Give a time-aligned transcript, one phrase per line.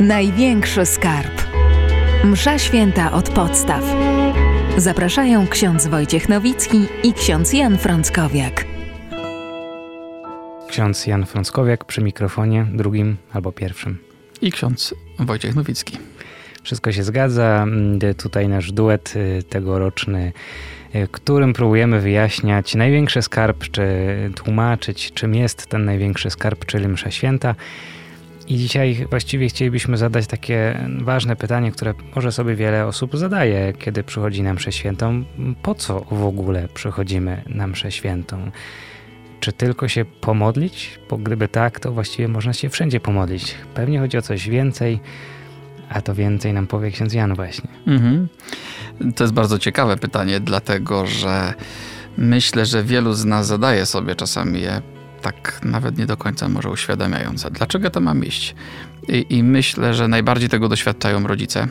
[0.00, 1.42] Największy skarb.
[2.24, 3.84] Msza święta od podstaw.
[4.76, 8.64] Zapraszają ksiądz Wojciech Nowicki i ksiądz Jan Frąckowiak.
[10.68, 13.98] Ksiądz Jan Frąckowiak przy mikrofonie drugim albo pierwszym.
[14.42, 15.98] I ksiądz Wojciech Nowicki.
[16.62, 17.66] Wszystko się zgadza.
[18.16, 20.32] Tutaj nasz duet y, tegoroczny,
[20.94, 23.86] y, którym próbujemy wyjaśniać największy skarb, czy
[24.34, 27.54] tłumaczyć, czym jest ten największy skarb, czyli msza święta.
[28.50, 34.04] I dzisiaj właściwie chcielibyśmy zadać takie ważne pytanie, które może sobie wiele osób zadaje, kiedy
[34.04, 35.24] przychodzi na mszę świętą.
[35.62, 38.50] Po co w ogóle przychodzimy na mszę świętą?
[39.40, 40.98] Czy tylko się pomodlić?
[41.10, 43.54] Bo gdyby tak, to właściwie można się wszędzie pomodlić.
[43.74, 45.00] Pewnie chodzi o coś więcej,
[45.88, 47.70] a to więcej nam powie ksiądz Jan właśnie.
[47.86, 48.28] Mhm.
[49.16, 51.54] To jest bardzo ciekawe pytanie, dlatego że
[52.18, 54.82] myślę, że wielu z nas zadaje sobie czasami je
[55.22, 57.50] tak nawet nie do końca może uświadamiające.
[57.50, 58.54] Dlaczego to mam iść?
[59.08, 61.68] I, I, myślę, że najbardziej tego doświadczają rodzice.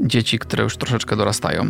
[0.00, 1.66] Dzieci, które już troszeczkę dorastają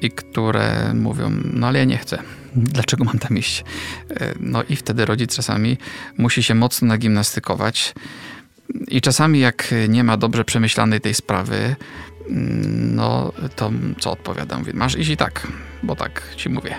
[0.00, 2.18] i które mówią, no ale ja nie chcę.
[2.56, 3.64] Dlaczego mam tam iść?
[4.10, 5.78] E, no i wtedy rodzic czasami
[6.18, 7.94] musi się mocno nagimnastykować.
[8.88, 11.76] I czasami jak nie ma dobrze przemyślanej tej sprawy,
[12.94, 13.70] no to
[14.00, 14.58] co odpowiadam?
[14.58, 15.48] Mówię, masz iść i tak,
[15.82, 16.74] bo tak ci mówię.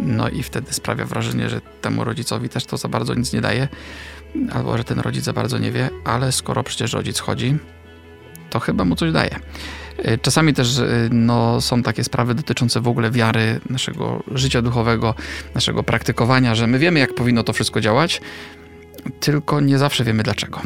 [0.00, 3.68] No i wtedy sprawia wrażenie, że temu rodzicowi też to za bardzo nic nie daje,
[4.52, 7.58] albo że ten rodzic za bardzo nie wie, ale skoro przecież rodzic chodzi,
[8.50, 9.36] to chyba mu coś daje.
[10.08, 15.14] Y, czasami też y, no, są takie sprawy dotyczące w ogóle wiary, naszego życia duchowego,
[15.54, 18.20] naszego praktykowania, że my wiemy, jak powinno to wszystko działać,
[19.20, 20.60] tylko nie zawsze wiemy dlaczego.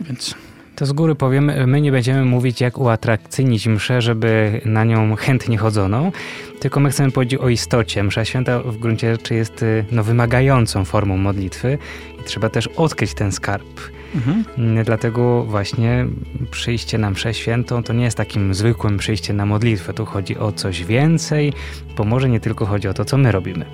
[0.00, 0.34] Więc
[0.78, 5.58] to z góry powiem, my nie będziemy mówić, jak uatrakcyjnić mszę, żeby na nią chętnie
[5.58, 6.12] chodzono,
[6.60, 8.02] tylko my chcemy powiedzieć o istocie.
[8.02, 11.78] Msza święta w gruncie rzeczy jest y, no, wymagającą formą modlitwy
[12.20, 13.80] i trzeba też odkryć ten skarb.
[14.14, 14.44] Mhm.
[14.84, 16.06] Dlatego właśnie
[16.50, 19.94] przyjście na mszę świętą to nie jest takim zwykłym przyjściem na modlitwę.
[19.94, 21.52] Tu chodzi o coś więcej,
[21.96, 23.64] bo może nie tylko chodzi o to, co my robimy.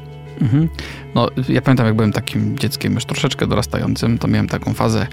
[0.41, 0.69] Mhm.
[1.15, 5.07] No, ja pamiętam, jak byłem takim dzieckiem już troszeczkę dorastającym, to miałem taką fazę,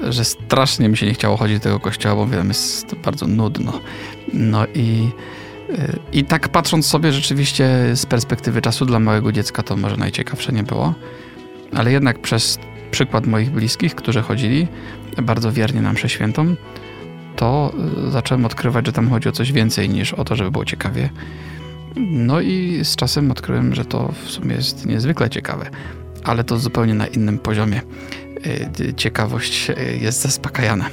[0.00, 3.80] że strasznie mi się nie chciało chodzić do tego kościoła, bo wiem, jest bardzo nudno.
[4.32, 5.08] No i,
[5.70, 10.52] y, i tak patrząc sobie rzeczywiście z perspektywy czasu dla małego dziecka to może najciekawsze
[10.52, 10.94] nie było,
[11.74, 12.58] ale jednak przez
[12.90, 14.68] przykład moich bliskich, którzy chodzili
[15.22, 16.54] bardzo wiernie na mszę świętą,
[17.36, 17.72] to
[18.08, 21.10] y, zacząłem odkrywać, że tam chodzi o coś więcej niż o to, żeby było ciekawie.
[21.96, 25.70] No i z czasem odkryłem, że to w sumie jest niezwykle ciekawe,
[26.24, 27.80] ale to zupełnie na innym poziomie.
[28.80, 30.90] Y, ciekawość y, jest zaspokajana.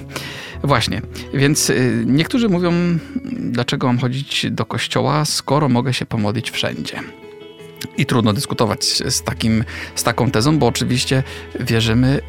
[0.63, 1.01] Właśnie,
[1.33, 2.73] więc y, niektórzy mówią,
[3.39, 6.99] dlaczego mam chodzić do kościoła, skoro mogę się pomodlić wszędzie.
[7.97, 9.63] I trudno dyskutować z, takim,
[9.95, 11.23] z taką tezą, bo oczywiście
[11.59, 12.21] wierzymy,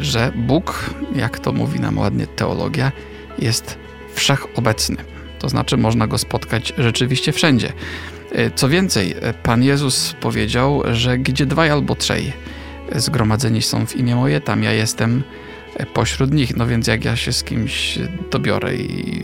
[0.00, 2.92] że Bóg, jak to mówi nam ładnie teologia,
[3.38, 3.78] jest
[4.14, 4.96] wszechobecny.
[5.38, 7.72] To znaczy, można go spotkać rzeczywiście wszędzie.
[8.54, 12.32] Co więcej, Pan Jezus powiedział, że gdzie dwaj albo trzej
[12.94, 15.22] zgromadzeni są w imię moje, tam ja jestem
[15.94, 16.56] pośród nich.
[16.56, 17.98] No więc jak ja się z kimś
[18.30, 19.18] dobiorę i,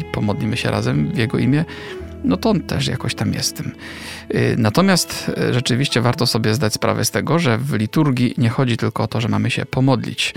[0.00, 1.64] i pomodlimy się razem w jego imię,
[2.24, 3.72] no to on też jakoś tam jestem.
[4.34, 8.76] Y, natomiast y, rzeczywiście warto sobie zdać sprawę z tego, że w liturgii nie chodzi
[8.76, 10.34] tylko o to, że mamy się pomodlić.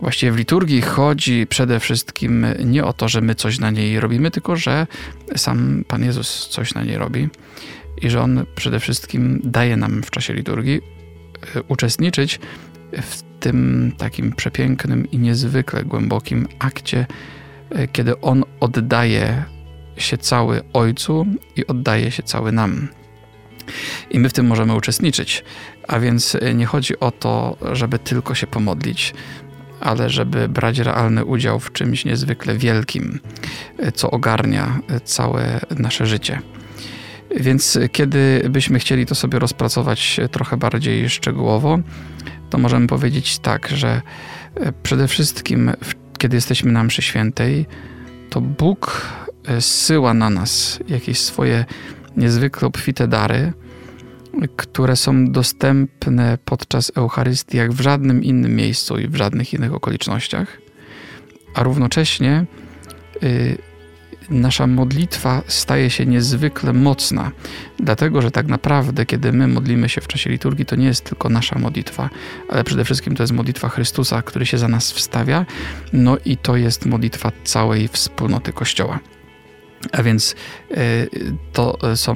[0.00, 4.30] Właściwie w liturgii chodzi przede wszystkim nie o to, że my coś na niej robimy,
[4.30, 4.86] tylko że
[5.36, 7.28] sam Pan Jezus coś na niej robi
[8.02, 10.95] i że On przede wszystkim daje nam w czasie liturgii E,
[11.68, 12.40] uczestniczyć
[12.92, 17.06] w tym takim przepięknym i niezwykle głębokim akcie,
[17.70, 19.44] e, kiedy on oddaje
[19.96, 22.88] się cały Ojcu i oddaje się cały nam.
[24.10, 25.44] I my w tym możemy uczestniczyć.
[25.88, 29.14] A więc e, nie chodzi o to, żeby tylko się pomodlić,
[29.80, 33.20] ale żeby brać realny udział w czymś niezwykle wielkim,
[33.94, 36.40] co ogarnia całe nasze życie.
[37.30, 41.78] Więc kiedy byśmy chcieli to sobie rozpracować trochę bardziej szczegółowo,
[42.50, 44.02] to możemy powiedzieć tak, że
[44.54, 45.72] e, przede wszystkim,
[46.18, 47.66] kiedy jesteśmy na mszy świętej,
[48.30, 49.06] to Bóg
[49.44, 51.64] e, zsyła na nas jakieś swoje
[52.16, 53.52] niezwykle obfite dary,
[54.56, 60.58] które są dostępne podczas Eucharystii jak w żadnym innym miejscu i w żadnych innych okolicznościach,
[61.54, 62.44] a równocześnie
[63.22, 63.58] y,
[64.30, 67.30] nasza modlitwa staje się niezwykle mocna,
[67.78, 71.28] dlatego że tak naprawdę, kiedy my modlimy się w czasie liturgii, to nie jest tylko
[71.28, 72.10] nasza modlitwa,
[72.48, 75.46] ale przede wszystkim to jest modlitwa Chrystusa, który się za nas wstawia,
[75.92, 78.98] no i to jest modlitwa całej wspólnoty Kościoła.
[79.92, 80.34] A więc
[80.70, 80.76] e,
[81.52, 82.14] to są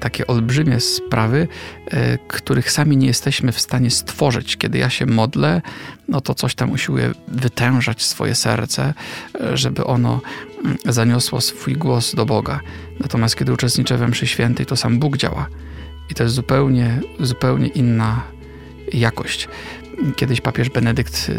[0.00, 1.48] takie olbrzymie sprawy,
[1.86, 4.56] e, których sami nie jesteśmy w stanie stworzyć.
[4.56, 5.62] Kiedy ja się modlę,
[6.08, 8.94] no to coś tam usiłuję wytężać swoje serce,
[9.40, 10.20] e, żeby ono
[10.84, 12.60] zaniosło swój głos do Boga.
[13.00, 15.46] Natomiast kiedy uczestniczę we mszy świętej, to sam Bóg działa.
[16.10, 18.22] I to jest zupełnie, zupełnie inna
[18.92, 19.48] jakość.
[20.16, 21.30] Kiedyś papież Benedykt,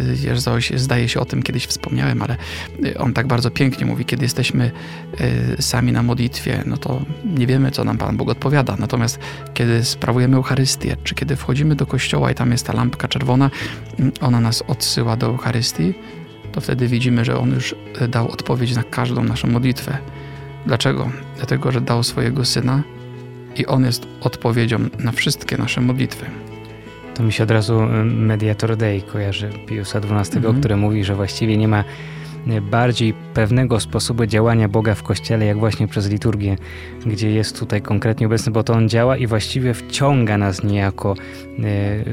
[0.73, 2.38] y, zdaje się o tym kiedyś wspomniałem, ale
[2.85, 4.71] y, on tak bardzo pięknie mówi, kiedy jesteśmy
[5.57, 8.75] y, sami na modlitwie, no to nie wiemy, co nam Pan Bóg odpowiada.
[8.79, 9.19] Natomiast
[9.53, 13.50] kiedy sprawujemy Eucharystię, czy kiedy wchodzimy do kościoła i tam jest ta lampka czerwona,
[14.21, 15.94] ona nas odsyła do Eucharystii,
[16.51, 17.75] to wtedy widzimy, że On już
[18.09, 19.98] dał odpowiedź na każdą naszą modlitwę.
[20.65, 21.12] Dlaczego?
[21.38, 22.83] Dlatego, że dał swojego Syna
[23.56, 26.25] i On jest odpowiedzią na wszystkie nasze modlitwy.
[27.15, 30.59] To mi się od razu y, Mediator Dei kojarzy Piusa XII, mhm.
[30.59, 31.83] który mówi, że właściwie nie ma
[32.71, 36.57] bardziej pewnego sposobu działania Boga w Kościele, jak właśnie przez liturgię,
[37.05, 41.15] gdzie jest tutaj konkretnie obecny, bo to On działa i właściwie wciąga nas niejako y,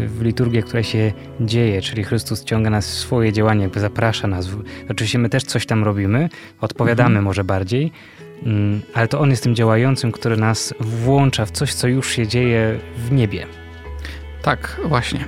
[0.08, 4.48] w liturgię, która się dzieje, czyli Chrystus ciąga nas w swoje działanie, jakby zaprasza nas.
[4.90, 6.28] Oczywiście my też coś tam robimy,
[6.60, 7.24] odpowiadamy mhm.
[7.24, 7.92] może bardziej,
[8.42, 12.26] mm, ale to On jest tym działającym, który nas włącza w coś, co już się
[12.26, 13.46] dzieje w niebie.
[14.42, 15.24] Tak, właśnie.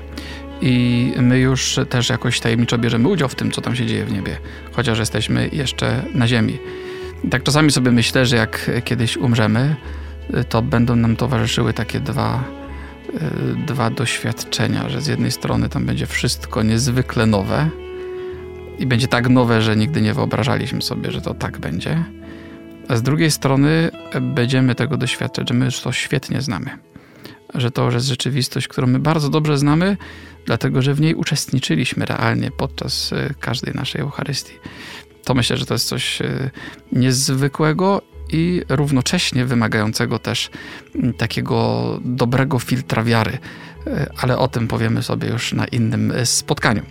[0.63, 4.13] I my już też jakoś tajemniczo bierzemy udział w tym, co tam się dzieje w
[4.13, 4.37] niebie,
[4.73, 6.59] chociaż jesteśmy jeszcze na ziemi.
[7.31, 9.77] Tak czasami sobie myślę, że jak kiedyś umrzemy,
[10.49, 12.45] to będą nam towarzyszyły takie dwa,
[13.15, 17.71] e, dwa doświadczenia, że z jednej strony tam będzie wszystko niezwykle nowe
[18.79, 22.05] i będzie tak nowe, że nigdy nie wyobrażaliśmy sobie, że to tak będzie,
[22.89, 23.91] a z drugiej strony
[24.21, 26.90] będziemy tego doświadczać, że my już to świetnie znamy
[27.55, 29.97] że to jest rzeczywistość, którą my bardzo dobrze znamy,
[30.47, 34.53] dlatego że w niej uczestniczyliśmy realnie podczas e, każdej naszej Eucharystii.
[35.25, 36.51] To myślę, że to jest coś e,
[36.93, 38.03] niezwykłego
[38.33, 40.51] i równocześnie wymagającego też
[41.19, 43.39] takiego dobrego filtra wiary,
[43.87, 46.83] e, ale o tym powiemy sobie już na innym spotkaniu.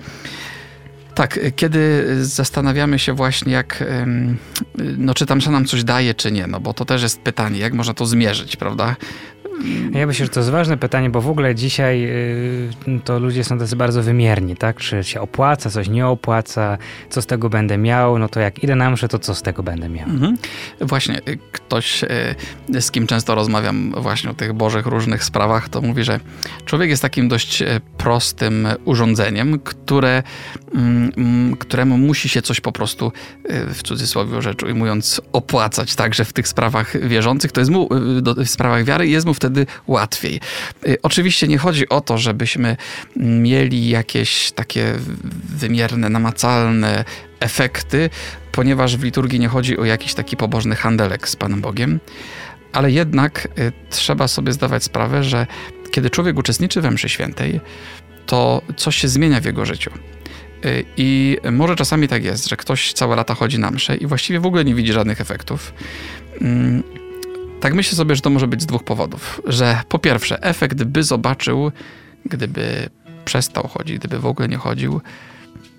[1.15, 3.83] Tak, kiedy zastanawiamy się właśnie, jak,
[4.97, 7.73] no czy tam nam coś daje, czy nie, no bo to też jest pytanie, jak
[7.73, 8.95] można to zmierzyć, prawda?
[9.91, 12.69] Ja myślę, że to jest ważne pytanie, bo w ogóle dzisiaj y,
[13.03, 14.77] to ludzie są tacy bardzo wymierni, tak?
[14.77, 16.77] Czy się opłaca, coś nie opłaca,
[17.09, 19.63] co z tego będę miał, no to jak idę na mszę, to co z tego
[19.63, 20.09] będę miał?
[20.09, 20.37] Mhm.
[20.81, 25.81] Właśnie, y, ktoś, y, z kim często rozmawiam właśnie o tych bożych różnych sprawach, to
[25.81, 26.19] mówi, że
[26.65, 27.63] człowiek jest takim dość
[27.97, 30.23] prostym urządzeniem, które,
[30.75, 33.11] mm, mm, któremu musi się coś po prostu,
[33.49, 37.89] w cudzysłowie rzecz ujmując, opłacać, także w tych sprawach wierzących, to jest mu,
[38.37, 40.39] w sprawach wiary, jest mu wtedy wtedy łatwiej.
[40.87, 42.77] Y, oczywiście nie chodzi o to, żebyśmy
[43.15, 44.95] mieli jakieś takie
[45.49, 47.05] wymierne, namacalne
[47.39, 48.09] efekty,
[48.51, 51.99] ponieważ w liturgii nie chodzi o jakiś taki pobożny handelek z Panem Bogiem,
[52.73, 55.47] ale jednak y, trzeba sobie zdawać sprawę, że
[55.91, 57.59] kiedy człowiek uczestniczy we mszy świętej,
[58.25, 59.91] to coś się zmienia w jego życiu.
[60.65, 64.39] Y, I może czasami tak jest, że ktoś całe lata chodzi na mszę i właściwie
[64.39, 65.73] w ogóle nie widzi żadnych efektów.
[67.59, 69.41] Tak myślę sobie, że to może być z dwóch powodów.
[69.45, 71.71] Że po pierwsze, efekt by zobaczył,
[72.25, 72.89] gdyby
[73.25, 75.01] przestał chodzić, gdyby w ogóle nie chodził,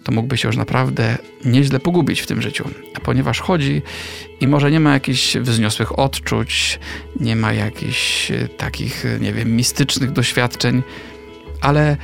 [0.05, 2.65] to mógłby się już naprawdę nieźle pogubić w tym życiu.
[2.95, 3.83] A ponieważ chodzi
[4.41, 6.79] i może nie ma jakichś wzniosłych odczuć,
[7.21, 10.83] nie ma jakichś e, takich, nie wiem, mistycznych doświadczeń,
[11.61, 11.97] ale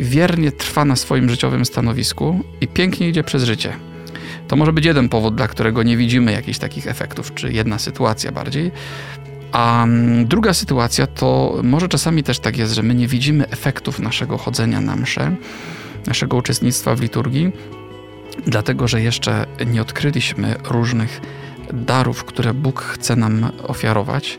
[0.00, 3.72] wiernie trwa na swoim życiowym stanowisku i pięknie idzie przez życie.
[4.48, 8.32] To może być jeden powód, dla którego nie widzimy jakichś takich efektów, czy jedna sytuacja
[8.32, 8.70] bardziej.
[9.54, 13.98] A mm, druga sytuacja to może czasami też tak jest, że my nie widzimy efektów
[13.98, 15.36] naszego chodzenia na msze,
[16.06, 17.52] naszego uczestnictwa w liturgii,
[18.46, 21.20] dlatego że jeszcze nie odkryliśmy różnych
[21.72, 24.38] darów, które Bóg chce nam ofiarować.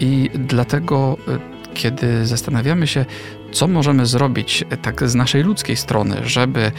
[0.00, 3.04] I dlatego, y, kiedy zastanawiamy się,
[3.52, 6.72] co możemy zrobić e, tak z naszej ludzkiej strony, żeby,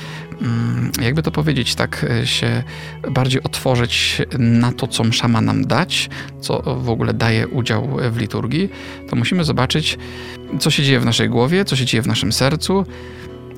[1.01, 2.63] jakby to powiedzieć, tak e, się
[3.11, 6.09] bardziej otworzyć na to, co msza ma nam dać,
[6.41, 8.69] co w ogóle daje udział w liturgii,
[9.09, 9.97] to musimy zobaczyć,
[10.59, 12.85] co się dzieje w naszej głowie, co się dzieje w naszym sercu,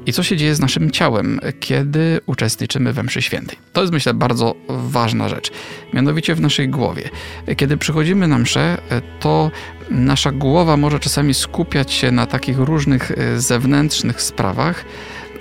[0.06, 3.58] i co się dzieje z naszym ciałem, kiedy uczestniczymy we mszy świętej.
[3.74, 5.52] To jest, myślę, bardzo ważna rzecz.
[5.94, 7.10] Mianowicie w naszej głowie.
[7.58, 8.78] Kiedy przychodzimy na mszę,
[9.20, 9.52] to
[9.90, 14.86] nasza głowa może czasami skupiać się na takich różnych e, zewnętrznych sprawach.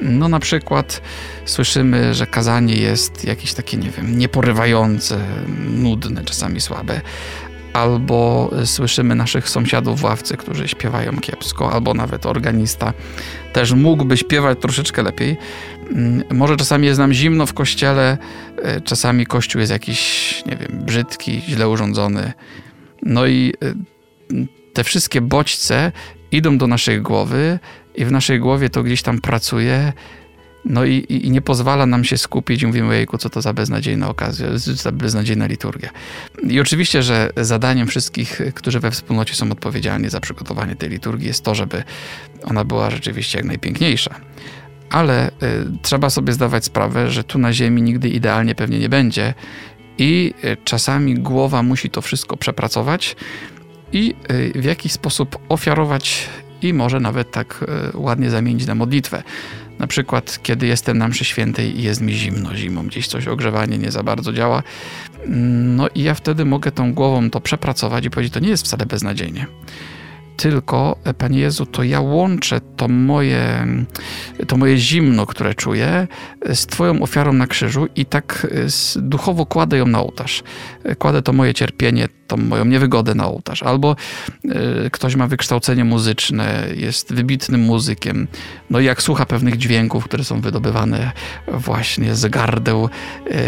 [0.00, 1.00] No na przykład
[1.44, 5.18] słyszymy, że kazanie jest jakieś takie, nie wiem, nieporywające,
[5.76, 7.00] nudne, czasami słabe,
[7.72, 12.92] albo słyszymy naszych sąsiadów w ławce, którzy śpiewają kiepsko, albo nawet organista
[13.52, 15.36] też mógłby śpiewać troszeczkę lepiej.
[15.90, 18.18] Mm, może czasami jest nam zimno w kościele,
[18.62, 22.32] e, czasami kościół jest jakiś, nie wiem, brzydki, źle urządzony.
[23.02, 23.74] No i e,
[24.72, 25.92] te wszystkie bodźce
[26.32, 27.58] idą do naszej głowy
[27.98, 29.92] i w naszej głowie to gdzieś tam pracuje
[30.64, 34.08] no i, i, nie pozwala nam się skupić i mówimy, jejku, co to za beznadziejna
[34.08, 35.90] okazja, za beznadziejna liturgia.
[36.48, 41.44] I oczywiście, że zadaniem wszystkich, którzy we wspólnocie są odpowiedzialni za przygotowanie tej liturgii jest
[41.44, 41.82] to, żeby
[42.44, 44.14] ona była rzeczywiście jak najpiękniejsza.
[44.90, 45.32] Ale y,
[45.82, 49.34] trzeba sobie zdawać sprawę, że tu na ziemi nigdy idealnie pewnie nie będzie
[49.98, 53.16] i y, czasami głowa musi to wszystko przepracować
[53.92, 56.28] i y, w jakiś sposób ofiarować
[56.62, 59.22] i może nawet tak y, ładnie zamienić na modlitwę.
[59.78, 63.78] Na przykład, kiedy jestem na mszy świętej i jest mi zimno zimą, gdzieś coś ogrzewanie
[63.78, 64.62] nie za bardzo działa,
[65.26, 68.86] no i ja wtedy mogę tą głową to przepracować i powiedzieć, to nie jest wcale
[68.86, 69.46] beznadziejnie
[70.38, 73.66] tylko, e, Panie Jezu, to ja łączę to moje,
[74.46, 76.06] to moje zimno, które czuję,
[76.40, 78.46] e, z Twoją ofiarą na krzyżu i tak
[78.96, 80.42] e, duchowo kładę ją na ołtarz.
[80.98, 83.62] Kładę to moje cierpienie, tą moją niewygodę na ołtarz.
[83.62, 83.96] Albo
[84.92, 88.28] ktoś ma wykształcenie muzyczne, jest wybitnym muzykiem,
[88.70, 91.12] no i jak słucha pewnych dźwięków, które są wydobywane
[91.48, 92.88] właśnie z gardeł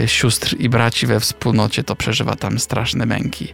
[0.06, 3.48] sióstr i braci we wspólnocie, to przeżywa tam straszne męki.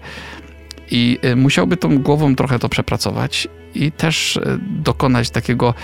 [0.91, 5.75] I y, musiałby tą głową trochę to przepracować i też y, dokonać takiego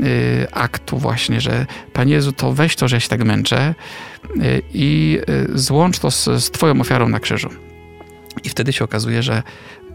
[0.00, 3.74] y, aktu właśnie, że Panie Jezu, to weź to, że się tak męczę
[4.74, 5.20] i
[5.54, 7.48] złącz to z, z Twoją ofiarą na krzyżu.
[8.44, 9.42] I wtedy się okazuje, że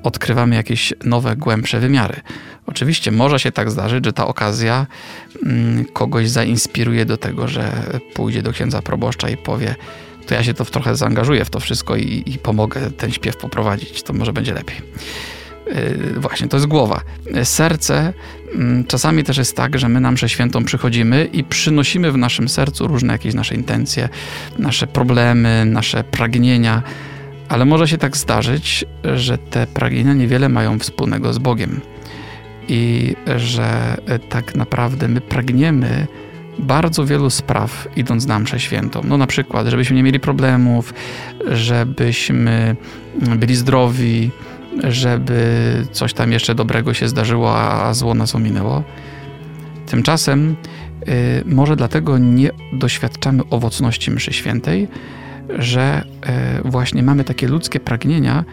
[0.03, 2.21] odkrywamy jakieś nowe, głębsze wymiary.
[2.65, 4.87] Oczywiście może się tak zdarzyć, że ta okazja
[5.45, 7.83] mm, kogoś zainspiruje do tego, że
[8.13, 9.75] pójdzie do księdza proboszcza i powie
[10.27, 14.03] to ja się to trochę zaangażuję w to wszystko i, i pomogę ten śpiew poprowadzić,
[14.03, 14.77] to może będzie lepiej.
[15.67, 17.01] Yy, właśnie, to jest głowa.
[17.43, 18.13] Serce,
[18.55, 22.49] yy, czasami też jest tak, że my na mszę świętą przychodzimy i przynosimy w naszym
[22.49, 24.09] sercu różne jakieś nasze intencje,
[24.59, 26.83] nasze problemy, nasze pragnienia,
[27.49, 31.81] ale może się tak zdarzyć, że te pragnienia niewiele mają wspólnego z Bogiem
[32.67, 33.97] i że
[34.29, 36.07] tak naprawdę my pragniemy
[36.59, 39.01] bardzo wielu spraw, idąc na mszę świętą.
[39.03, 40.93] No na przykład, żebyśmy nie mieli problemów,
[41.51, 42.75] żebyśmy
[43.37, 44.31] byli zdrowi,
[44.83, 45.41] żeby
[45.91, 48.83] coś tam jeszcze dobrego się zdarzyło, a zło nas ominęło.
[49.85, 50.55] Tymczasem
[51.07, 54.87] y, może dlatego nie doświadczamy owocności mszy świętej,
[55.59, 56.03] że
[56.65, 58.43] y, właśnie mamy takie ludzkie pragnienia,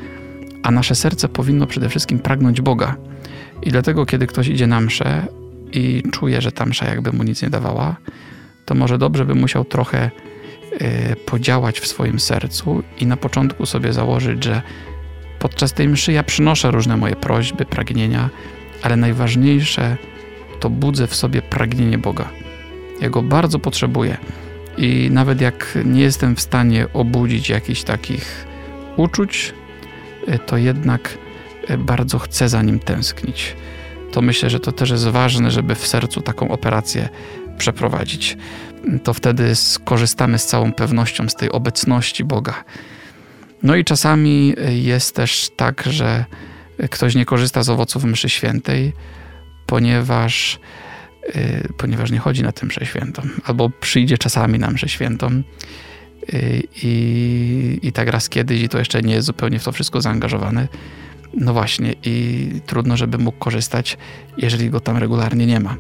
[0.63, 2.97] a nasze serce powinno przede wszystkim pragnąć Boga.
[3.63, 5.27] I dlatego, kiedy ktoś idzie na mszę,
[5.75, 7.97] i czuje, że ta msza jakby mu nic nie dawała,
[8.65, 10.11] to może dobrze by musiał trochę
[10.73, 14.63] y, podziałać w swoim sercu i na początku sobie założyć, że
[15.39, 18.31] podczas tej mszy ja przynoszę różne moje prośby, pragnienia,
[18.83, 19.97] ale najważniejsze
[20.61, 22.29] to budzę w sobie pragnienie Boga.
[23.01, 24.17] Ja go bardzo potrzebuję
[24.77, 28.47] i nawet jak nie jestem w stanie obudzić jakichś takich
[28.97, 29.55] uczuć,
[30.29, 31.19] y, to jednak
[31.71, 33.57] y, bardzo chcę za nim tęsknić
[34.15, 37.09] to myślę, że to też jest ważne, żeby w sercu taką operację
[37.59, 38.37] przeprowadzić.
[39.05, 42.65] To wtedy skorzystamy z całą pewnością z tej obecności Boga.
[43.63, 46.25] No i czasami jest też tak, że
[46.91, 48.93] ktoś nie korzysta z owoców mszy świętej,
[49.67, 50.61] ponieważ,
[51.35, 55.31] yy, ponieważ nie chodzi na tę mszę świętą, albo przyjdzie czasami na mszę świętą
[56.33, 60.01] yy, i, i tak raz kiedyś i to jeszcze nie jest zupełnie w to wszystko
[60.01, 60.69] zaangażowany
[61.37, 63.99] no właśnie, i trudno, żeby mógł korzystać,
[64.37, 65.77] jeżeli go tam regularnie nie ma.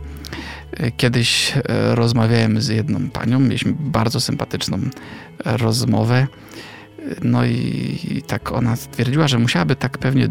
[0.72, 4.78] E, kiedyś e, rozmawiałem z jedną panią, mieliśmy bardzo sympatyczną
[5.44, 6.26] e, rozmowę.
[7.22, 10.28] No i, tak ona stwierdziła, że musiałaby tak pewnie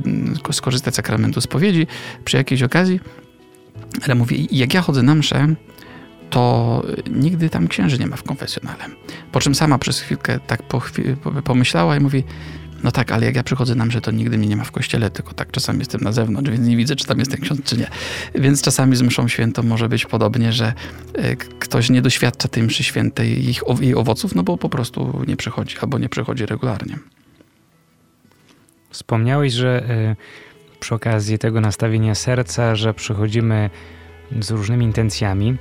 [0.52, 1.88] skorzystać z sakramentu spowiedzi
[2.26, 3.00] przy jakiejś okazji.
[4.06, 5.56] Ale mówi, jak ja chodzę na mszę,
[6.30, 8.86] to nigdy tam księży nie ma w konfesjonale.
[9.32, 10.64] Po czym sama przez chwilkę tak
[11.44, 12.24] pomyślała i mówi,
[12.84, 15.10] no tak, ale jak ja przychodzę na mszę, to nigdy mnie nie ma w kościele,
[15.10, 17.78] tylko tak czasami jestem na zewnątrz, więc nie widzę, czy tam jest ten ksiądz, czy
[17.78, 17.88] nie.
[18.36, 20.74] Więc czasami z mszą świętą może być podobnie, że
[21.14, 25.38] e, ktoś nie doświadcza tej mszy świętej ich, jej owoców, no bo po prostu nie
[25.38, 27.00] przychodzi, albo nie przychodzi regularnie.
[28.90, 30.16] Wspomniałeś, że e,
[30.80, 33.70] przy okazji tego nastawienia serca, że przychodzimy
[34.40, 35.58] z różnymi intencjami.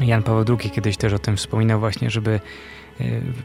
[0.00, 2.40] Jan Paweł II kiedyś też o tym wspominał właśnie, żeby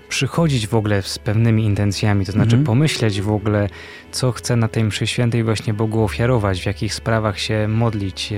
[0.09, 2.63] przychodzić w ogóle z pewnymi intencjami, to znaczy mhm.
[2.63, 3.69] pomyśleć w ogóle,
[4.11, 8.33] co chce na tej mszy świętej właśnie Bogu ofiarować, w jakich sprawach się modlić,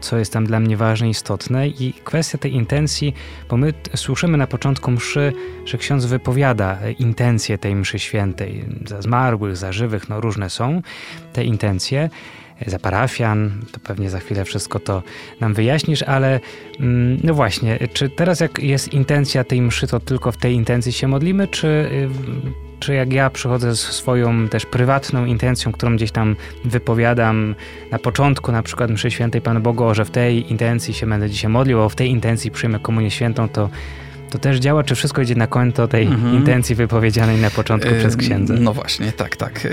[0.00, 1.68] co jest tam dla mnie ważne, istotne.
[1.68, 3.14] I kwestia tej intencji,
[3.50, 5.32] bo my słyszymy na początku mszy,
[5.64, 10.82] że ksiądz wypowiada intencje tej mszy świętej, za zmarłych, za żywych, no różne są
[11.32, 12.10] te intencje,
[12.66, 15.02] za parafian, to pewnie za chwilę wszystko to
[15.40, 16.40] nam wyjaśnisz, ale
[16.80, 20.92] mm, no właśnie, czy teraz jak jest intencja tej mszy, to tylko w tej intencji
[20.92, 22.08] się modlimy, czy, y,
[22.80, 27.54] czy jak ja przychodzę z swoją też prywatną intencją, którą gdzieś tam wypowiadam
[27.90, 31.50] na początku na przykład mszy świętej Panu Bogu, że w tej intencji się będę dzisiaj
[31.50, 33.70] modlił, a w tej intencji przyjmę komunię świętą, to
[34.30, 36.34] to też działa, czy wszystko idzie na konto tej mhm.
[36.34, 38.54] intencji wypowiedzianej na początku yy, przez księdza?
[38.60, 39.68] No właśnie, tak, tak.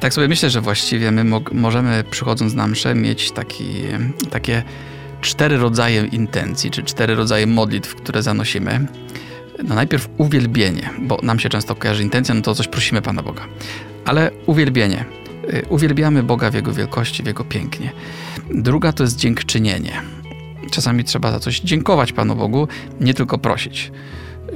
[0.00, 3.74] Tak sobie myślę, że właściwie my mo możemy przychodząc na mszę mieć taki,
[4.30, 4.62] takie
[5.20, 8.86] cztery rodzaje intencji, czy cztery rodzaje modlitw, które zanosimy.
[9.64, 13.42] No najpierw uwielbienie, bo nam się często kojarzy intencja, no to coś prosimy Pana Boga.
[14.04, 15.04] Ale uwielbienie.
[15.52, 17.92] Y, uwielbiamy Boga w Jego wielkości, w Jego pięknie.
[18.50, 20.02] Druga to jest dziękczynienie.
[20.70, 22.68] Czasami trzeba za coś dziękować Panu Bogu,
[23.00, 23.92] nie tylko prosić.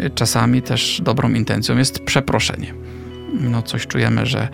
[0.04, 2.75] Y, czasami też dobrą intencją jest przeproszenie.
[3.40, 4.49] No coś czujemy, że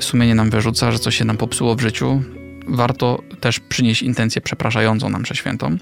[0.00, 2.22] sumienie nam wyrzuca, że coś się nam popsuło w życiu,
[2.68, 5.76] warto też przynieść intencję przepraszającą nam przeświętą.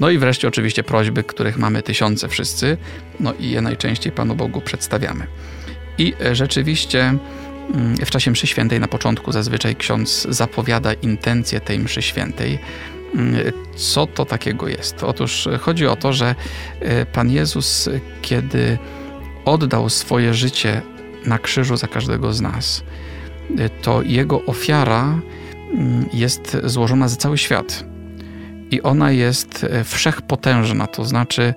[0.00, 2.76] No i wreszcie oczywiście prośby, których mamy tysiące wszyscy,
[3.20, 5.26] no i je najczęściej Panu Bogu przedstawiamy.
[5.98, 7.00] I e, rzeczywiście
[7.74, 12.58] mm, w czasie mszy świętej na początku zazwyczaj ksiądz zapowiada intencję tej mszy świętej.
[13.14, 15.04] Mm, co to takiego jest?
[15.04, 16.34] Otóż chodzi o to, że
[16.80, 17.88] e, Pan Jezus,
[18.22, 18.78] kiedy
[19.44, 20.82] oddał swoje życie
[21.26, 22.82] na krzyżu za każdego z nas,
[23.82, 25.20] to jego ofiara
[25.74, 27.84] mm, jest złożona za cały świat.
[28.70, 31.54] I ona jest e, wszechpotężna, to znaczy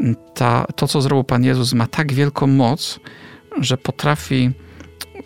[0.00, 3.00] mm, ta, to, co zrobił Pan Jezus, ma tak wielką moc,
[3.60, 4.50] że potrafi,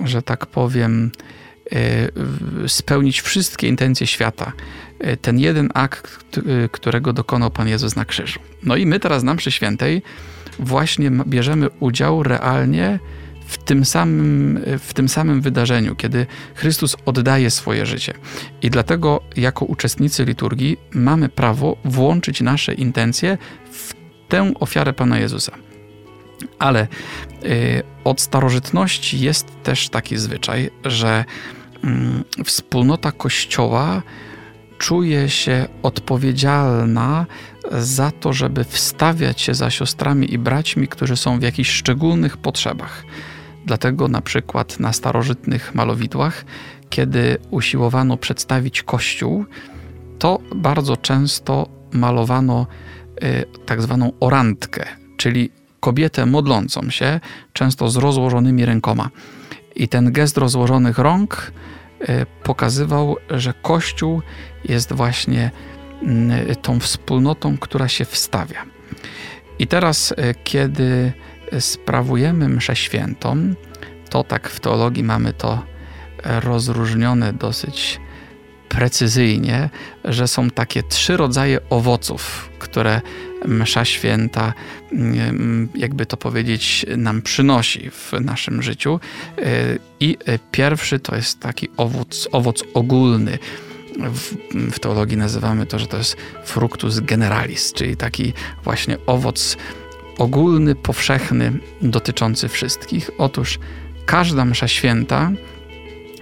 [0.00, 1.10] że tak powiem,
[1.72, 4.52] e, spełnić wszystkie intencje świata.
[4.98, 6.18] E, ten jeden akt,
[6.72, 8.40] którego dokonał Pan Jezus na krzyżu.
[8.62, 10.02] No i my teraz na mszy świętej
[10.58, 12.98] właśnie bierzemy udział realnie
[13.48, 18.14] w tym, samym, w tym samym wydarzeniu, kiedy Chrystus oddaje swoje życie.
[18.62, 23.38] I dlatego, jako uczestnicy liturgii, mamy prawo włączyć nasze intencje
[23.72, 23.94] w
[24.28, 25.52] tę ofiarę Pana Jezusa.
[26.58, 26.88] Ale
[27.44, 31.24] y, od starożytności jest też taki zwyczaj, że
[32.40, 34.02] y, wspólnota Kościoła
[34.78, 37.26] czuje się odpowiedzialna
[37.72, 43.04] za to, żeby wstawiać się za siostrami i braćmi, którzy są w jakichś szczególnych potrzebach.
[43.66, 46.44] Dlatego na przykład na starożytnych malowidłach,
[46.90, 49.44] kiedy usiłowano przedstawić kościół,
[50.18, 52.66] to bardzo często malowano
[53.22, 54.84] y, tak zwaną orantkę,
[55.16, 57.20] czyli kobietę modlącą się,
[57.52, 59.10] często z rozłożonymi rękoma.
[59.76, 61.52] I ten gest rozłożonych rąk
[62.00, 64.22] y, pokazywał, że Kościół
[64.64, 65.50] jest właśnie
[66.50, 68.64] y, tą wspólnotą, która się wstawia.
[69.58, 71.12] I teraz, kiedy
[71.60, 73.54] sprawujemy mszę świętą,
[74.10, 75.62] to tak w teologii mamy to
[76.24, 78.00] rozróżnione dosyć
[78.68, 79.70] precyzyjnie,
[80.04, 83.00] że są takie trzy rodzaje owoców, które
[83.44, 84.54] msza święta,
[84.92, 89.00] mm, jakby to powiedzieć, nam przynosi w naszym życiu.
[90.00, 90.16] I
[90.50, 93.38] pierwszy to jest taki owoc, owoc ogólny.
[93.98, 94.34] W,
[94.72, 98.32] w, teologii nazywamy to, że to jest fructus generalis, czyli taki
[98.64, 99.56] właśnie owoc
[100.18, 101.52] ogólny, powszechny,
[101.82, 103.10] dotyczący wszystkich.
[103.18, 103.58] Otóż
[104.06, 105.30] każda msza święta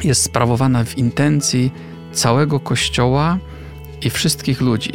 [0.04, 1.72] jest sprawowana w intencji
[2.12, 3.38] całego Kościoła
[4.02, 4.92] i wszystkich ludzi,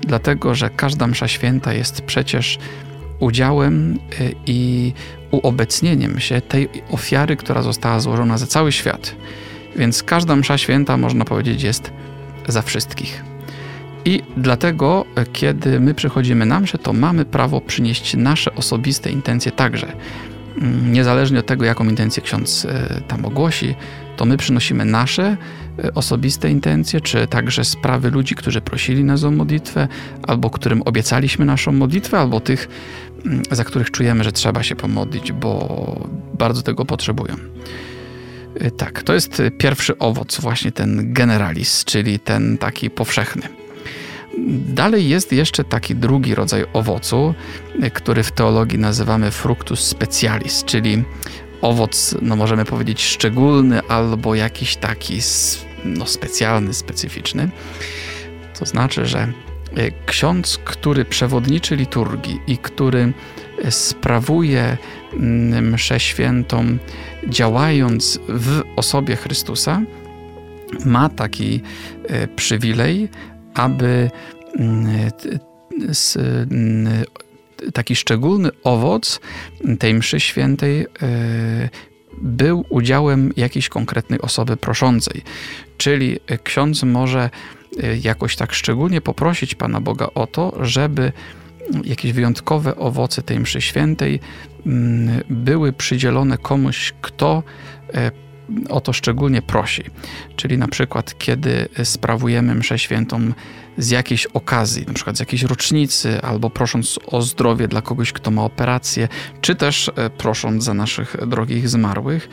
[0.00, 2.58] dlatego że każda msza święta jest przecież
[3.20, 4.92] udziałem y, i
[5.30, 9.16] uobecnieniem się tej ofiary, która została złożona za cały świat.
[9.76, 11.92] Więc każda msza święta, można powiedzieć, jest
[12.48, 13.24] za wszystkich.
[14.04, 19.92] I dlatego, kiedy my przychodzimy na mszę, to mamy prawo przynieść nasze osobiste intencje także.
[20.58, 23.74] Mm, niezależnie od tego, jaką intencję ksiądz e, tam ogłosi,
[24.16, 25.36] to my przynosimy nasze
[25.84, 29.88] e, osobiste intencje, czy także sprawy ludzi, którzy prosili nas o modlitwę,
[30.22, 32.68] albo którym obiecaliśmy naszą modlitwę, albo tych,
[33.26, 37.34] mm, za których czujemy, że trzeba się pomodlić, bo bardzo tego potrzebują.
[38.54, 43.59] E, tak, to jest pierwszy owoc, właśnie ten generalis, czyli ten taki powszechny.
[44.48, 47.34] Dalej jest jeszcze taki drugi rodzaj owocu,
[47.94, 51.04] który w teologii nazywamy fructus specialis, czyli
[51.62, 55.18] owoc, no możemy powiedzieć, szczególny albo jakiś taki
[55.84, 57.48] no, specjalny, specyficzny.
[58.58, 59.32] To znaczy, że e,
[60.06, 63.12] ksiądz, który przewodniczy liturgii i który
[63.70, 64.76] sprawuje
[65.12, 66.78] mm, mszę świętą,
[67.28, 69.82] działając w osobie Chrystusa,
[70.84, 71.60] ma taki
[72.08, 73.08] e, przywilej,
[73.54, 74.10] aby
[74.58, 75.10] mm,
[76.50, 77.04] mm,
[77.72, 79.20] taki szczególny owoc
[79.78, 80.86] tej mszy świętej
[82.22, 85.22] był udziałem jakiejś konkretnej osoby proszącej.
[85.76, 87.30] Czyli ksiądz może
[88.02, 91.12] jakoś tak szczególnie poprosić Pana Boga o to, żeby
[91.84, 94.20] jakieś wyjątkowe owoce tej mszy świętej
[94.66, 97.42] mm, były przydzielone komuś, kto
[97.94, 98.10] e,
[98.68, 99.82] o to szczególnie prosi.
[100.36, 103.32] Czyli na przykład, kiedy sprawujemy mszę świętą
[103.78, 108.30] z jakiejś okazji, na przykład z jakiejś rocznicy, albo prosząc o zdrowie dla kogoś, kto
[108.30, 109.08] ma operację,
[109.40, 112.28] czy też e, prosząc za naszych drogich zmarłych.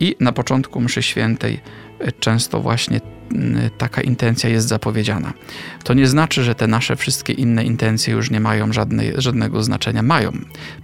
[0.00, 1.60] I na początku mszy świętej
[1.98, 3.00] e, często właśnie
[3.78, 5.32] taka intencja jest zapowiedziana.
[5.84, 10.02] To nie znaczy, że te nasze wszystkie inne intencje już nie mają żadnej, żadnego znaczenia.
[10.02, 10.32] Mają,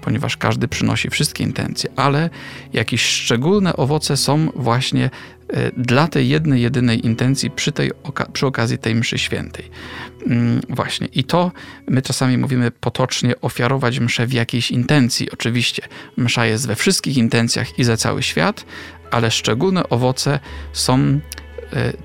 [0.00, 2.30] ponieważ każdy przynosi wszystkie intencje, ale
[2.72, 5.10] jakieś szczególne owoce są właśnie
[5.48, 7.90] e, dla tej jednej, jedynej intencji przy, tej,
[8.32, 9.70] przy okazji tej mszy świętej.
[10.26, 11.06] Mm, właśnie.
[11.06, 11.52] I to
[11.88, 15.30] my czasami mówimy potocznie ofiarować mszę w jakiejś intencji.
[15.30, 15.82] Oczywiście
[16.16, 18.64] msza jest we wszystkich intencjach i za cały świat,
[19.10, 20.38] ale szczególne owoce
[20.72, 21.20] są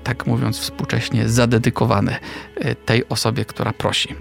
[0.04, 2.18] tak mówiąc współcześnie, zadedykowane
[2.56, 4.14] e, tej osobie, która prosi.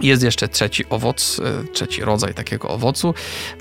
[0.00, 3.14] Jest jeszcze trzeci owoc, e, trzeci rodzaj takiego owocu.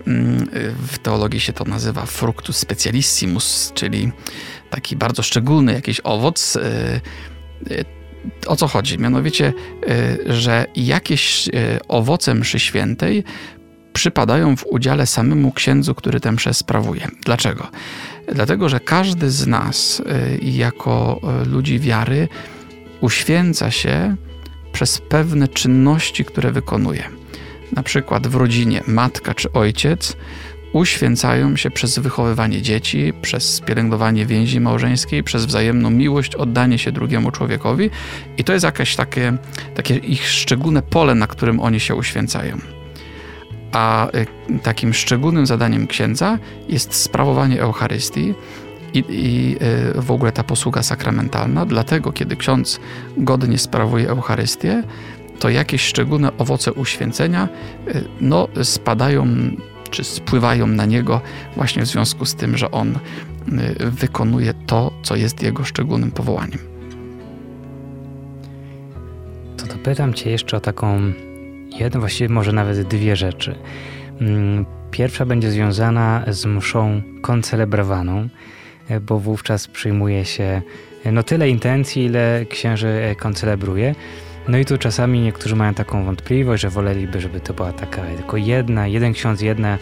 [0.07, 0.49] Mm,
[0.87, 4.11] w teologii się to nazywa fructus specialissimus, czyli
[4.69, 6.57] taki bardzo szczególny jakiś owoc.
[8.47, 8.99] O co chodzi?
[8.99, 9.53] Mianowicie,
[10.25, 11.49] że jakieś
[11.87, 13.23] owoce mszy świętej
[13.93, 17.07] przypadają w udziale samemu księdzu, który tę mszę sprawuje.
[17.25, 17.67] Dlaczego?
[18.27, 22.27] Dlatego, że każdy z nas, y, jako y, ludzi wiary,
[23.01, 24.15] uświęca się
[24.71, 27.03] przez pewne czynności, które wykonuje.
[27.71, 30.17] Na przykład w rodzinie matka czy ojciec
[30.73, 37.31] uświęcają się przez wychowywanie dzieci, przez pielęgnowanie więzi małżeńskiej, przez wzajemną miłość, oddanie się drugiemu
[37.31, 37.89] człowiekowi,
[38.37, 39.37] i to jest jakieś takie,
[39.75, 42.80] takie ich szczególne pole, na którym oni się uświęcają.
[43.71, 44.07] A
[44.49, 46.37] y, takim szczególnym zadaniem księdza
[46.69, 48.33] jest sprawowanie Eucharystii
[48.93, 49.57] i, i,
[49.97, 51.65] y, w ogóle ta posługa sakramentalna.
[51.65, 52.79] Dlatego, kiedy ksiądz
[53.17, 54.83] godnie sprawuje Eucharystię,
[55.39, 57.49] to jakieś szczególne owoce uświęcenia
[57.87, 59.27] y, no, spadają
[59.91, 61.21] czy spływają na niego
[61.55, 62.99] właśnie w związku z tym, że on
[63.79, 66.59] wykonuje to, co jest jego szczególnym powołaniem.
[69.57, 71.13] To dopytam Cię jeszcze o taką
[71.79, 73.55] jedno, właściwie może nawet dwie rzeczy.
[74.21, 78.27] Mm, pierwsza będzie związana z mszą koncelebrowaną,
[78.89, 80.61] e, bo wówczas przyjmuje się
[81.05, 83.95] e, no tyle intencji, ile księży e, koncelebruje.
[84.47, 88.37] No i tu czasami niektórzy mają taką wątpliwość, że woleliby, żeby to była taka tylko
[88.37, 89.77] jedna, jeden ksiądz, jedna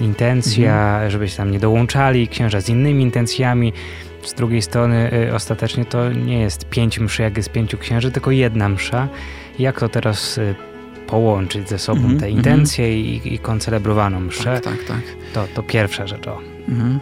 [0.00, 1.10] intencja, mhm.
[1.10, 3.72] żeby się tam nie dołączali księża z innymi intencjami.
[4.22, 8.68] Z drugiej strony ostatecznie to nie jest pięć mszy, jak jest pięciu księży, tylko jedna
[8.68, 9.08] msza.
[9.58, 10.54] Jak to teraz e,
[11.10, 12.36] połączyć ze sobą mm -hmm, te mhm.
[12.36, 13.26] intencje mm -hmm.
[13.26, 14.44] i, i koncelebrowaną mszę.
[14.44, 15.02] Tak, tak, tak.
[15.34, 16.26] To, to pierwsza rzecz.
[16.26, 16.38] O.
[16.68, 16.98] Mm -hmm.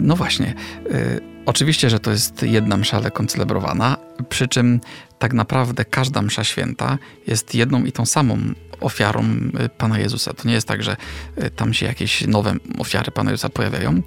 [0.00, 0.54] no właśnie.
[0.90, 3.96] Yy, oczywiście, że to jest jedna msza, ale koncelebrowana,
[4.28, 4.80] przy czym
[5.18, 8.38] tak naprawdę każda msza święta jest jedną i tą samą
[8.80, 9.22] ofiarą
[9.64, 10.34] y, Pana Jezusa.
[10.34, 10.96] To nie jest tak, że
[11.42, 14.02] y, tam się jakieś nowe ofiary Pana Jezusa pojawiają,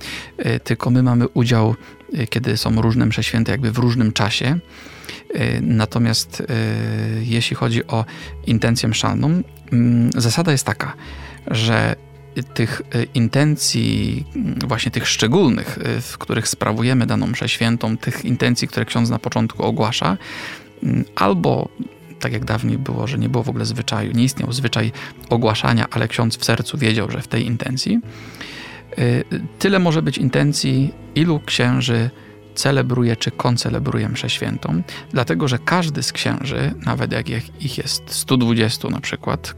[0.46, 1.76] y, tylko my mamy udział,
[2.30, 4.60] kiedy są różne msze święte, jakby w różnym czasie.
[5.62, 6.44] Natomiast
[7.22, 8.06] jeśli chodzi o
[8.48, 10.94] intencję mszalną, mm, zasada jest taka,
[11.48, 11.96] że
[12.54, 12.82] tych
[13.14, 19.10] intencji, mm, właśnie tych szczególnych, w których sprawujemy daną mszę świętą, tych intencji, które ksiądz
[19.10, 20.18] na początku ogłasza,
[20.84, 21.70] mm, albo
[22.20, 24.92] tak jak dawniej było, że nie było w ogóle zwyczaju, nie istniał zwyczaj
[25.30, 28.00] ogłaszania, ale ksiądz w sercu wiedział, że w tej intencji.
[29.00, 29.24] Y,
[29.60, 32.10] tyle może być intencji, ilu księży
[32.58, 37.30] celebruje czy koncelebruje mszę świętą, dlatego że każdy z księży, nawet jak
[37.62, 39.56] ich jest 120 na przykład,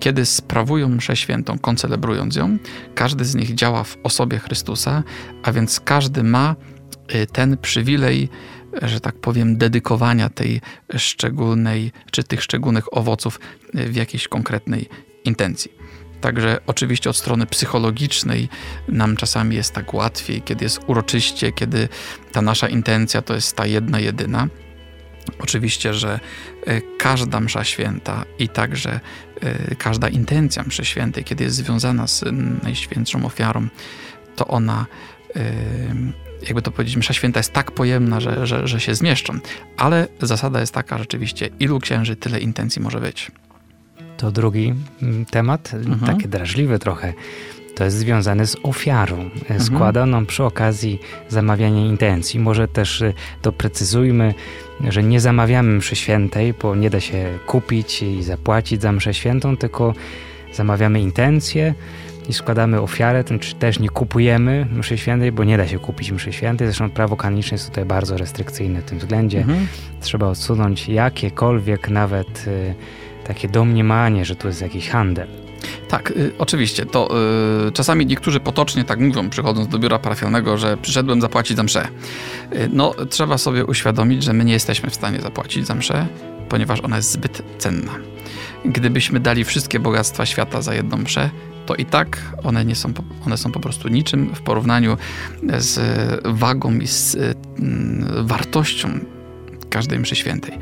[0.00, 2.58] kiedy sprawują mszę świętą, koncelebrując ją,
[2.94, 5.02] każdy z nich działa w osobie Chrystusa,
[5.42, 6.56] a więc każdy ma
[7.14, 8.28] y, ten przywilej
[8.82, 10.60] że tak powiem, dedykowania tej
[10.96, 13.40] szczególnej, czy tych szczególnych owoców
[13.74, 14.88] w jakiejś konkretnej
[15.24, 15.72] intencji.
[16.20, 18.48] Także oczywiście od strony psychologicznej
[18.88, 21.88] nam czasami jest tak łatwiej, kiedy jest uroczyście, kiedy
[22.32, 24.48] ta nasza intencja to jest ta jedna, jedyna.
[25.38, 26.20] Oczywiście, że
[26.66, 29.00] e, każda msza święta i także
[29.40, 32.24] e, każda intencja mszy świętej, kiedy jest związana z
[32.62, 33.68] Najświętszą ofiarą,
[34.36, 34.86] to ona
[36.42, 39.38] jakby to powiedzieć, msza święta jest tak pojemna, że, że, że się zmieszczą.
[39.76, 43.30] Ale zasada jest taka rzeczywiście, ilu księży, tyle intencji może być.
[44.20, 46.00] To drugi mm, temat, mhm.
[46.00, 47.12] taki drażliwy trochę.
[47.76, 49.60] to jest związane z ofiarą mhm.
[49.60, 52.40] składaną przy okazji zamawiania intencji.
[52.40, 53.04] Może też
[53.42, 54.34] doprecyzujmy,
[54.88, 59.56] że nie zamawiamy mszy świętej, bo nie da się kupić i zapłacić za mszę świętą,
[59.56, 59.94] tylko
[60.52, 61.74] zamawiamy intencje
[62.28, 66.32] i składamy ofiarę, czy też nie kupujemy mszy świętej, bo nie da się kupić mszy
[66.32, 66.66] świętej.
[66.66, 69.38] Zresztą prawo kanoniczne jest tutaj bardzo restrykcyjne w tym względzie.
[69.38, 69.66] Mhm.
[70.00, 72.74] Trzeba odsunąć jakiekolwiek nawet y,
[73.34, 75.28] takie domniemanie, że tu jest jakiś handel.
[75.88, 76.86] Tak, y, oczywiście.
[76.86, 77.08] To
[77.68, 81.88] y, czasami niektórzy potocznie tak mówią, przychodząc do biura parafialnego, że przyszedłem zapłacić za mszę.
[82.52, 86.06] Y, no, trzeba sobie uświadomić, że my nie jesteśmy w stanie zapłacić za mszę,
[86.48, 87.92] ponieważ ona jest zbyt cenna.
[88.64, 91.30] Gdybyśmy dali wszystkie bogactwa świata za jedną mszę,
[91.66, 92.92] to i tak one, nie są,
[93.26, 94.96] one są po prostu niczym w porównaniu
[95.58, 95.80] z
[96.24, 97.16] wagą i z
[97.58, 98.88] mm, wartością
[99.70, 100.58] każdej mszy świętej.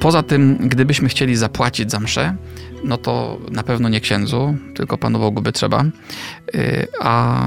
[0.00, 2.36] Poza tym, gdybyśmy chcieli zapłacić za mszę,
[2.84, 5.84] no to na pewno nie księdzu, tylko Panu Bogu by trzeba,
[6.54, 7.44] y, a,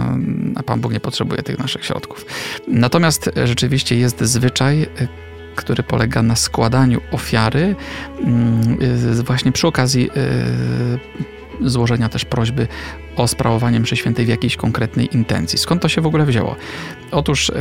[0.56, 2.26] a Pan Bóg nie potrzebuje tych naszych środków.
[2.68, 4.88] Natomiast rzeczywiście jest zwyczaj, y,
[5.56, 7.76] który polega na składaniu ofiary
[8.20, 8.78] mm,
[9.20, 10.10] y, właśnie przy okazji
[11.62, 12.68] złożenia też prośby
[13.16, 15.60] o sprawowanie mszy świętej w jakiejś konkretnej intencji.
[15.60, 16.56] Skąd to się w ogóle wzięło?
[17.12, 17.52] Otóż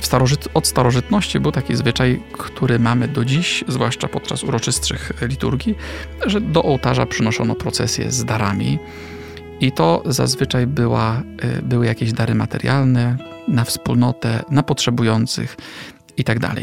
[0.00, 5.74] starożyt, od starożytności był taki zwyczaj, który mamy do dziś, zwłaszcza podczas uroczystszych liturgii,
[6.26, 8.78] że do ołtarza przynoszono procesję z darami.
[9.60, 11.22] I to zazwyczaj była,
[11.58, 13.16] y, były jakieś dary materialne
[13.48, 15.56] na wspólnotę, na potrzebujących
[16.16, 16.48] itd.
[16.48, 16.58] Tak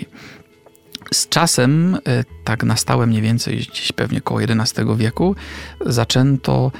[1.14, 2.00] z czasem, y,
[2.44, 5.36] tak na stałe mniej więcej gdzieś pewnie około XI wieku,
[5.86, 6.72] zaczęto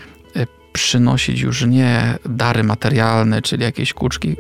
[0.76, 4.36] przynosić już nie dary materialne, czyli jakieś kuczki,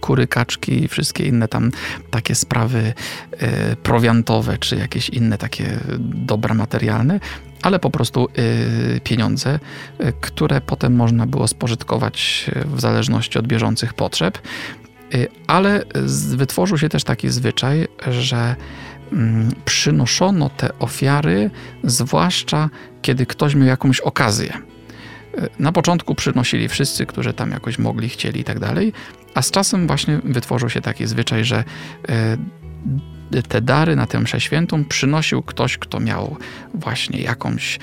[0.00, 1.70] kury, kaczki i wszystkie inne tam
[2.10, 2.92] takie sprawy
[3.30, 7.20] e, prowiantowe, czy jakieś inne takie dobra materialne,
[7.62, 9.58] ale po prostu e, pieniądze,
[9.98, 14.38] e, które potem można było spożytkować w zależności od bieżących potrzeb.
[15.46, 15.82] Ale
[16.36, 18.56] wytworzył się też taki zwyczaj, że
[19.12, 21.50] mm, przynoszono te ofiary,
[21.84, 22.70] zwłaszcza
[23.02, 24.73] kiedy ktoś miał jakąś okazję.
[25.58, 28.92] Na początku przynosili wszyscy, którzy tam jakoś mogli, chcieli i tak dalej,
[29.34, 31.64] a z czasem właśnie wytworzył się taki zwyczaj, że
[32.08, 32.36] e,
[33.48, 36.36] te dary na tę mszę świętą przynosił ktoś, kto miał
[36.74, 37.78] właśnie jakąś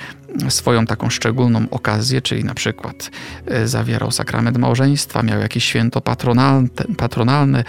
[0.50, 3.12] swoją taką szczególną okazję, czyli na przykład
[3.46, 7.64] e, zawierał sakrament małżeństwa, miał jakieś święto patronalne, patronalne